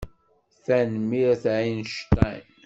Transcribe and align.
Tanemmirt 0.65 1.43
a 1.45 1.53
Einstein. 1.59 2.41